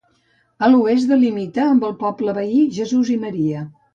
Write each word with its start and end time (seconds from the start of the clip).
A 0.63 0.69
l'oest 0.75 1.11
delimita 1.11 1.67
amb 1.75 1.85
el 1.91 1.95
poble 2.01 2.35
veí, 2.39 2.65
Jesús 2.81 3.15
i 3.17 3.21
Maria. 3.27 3.63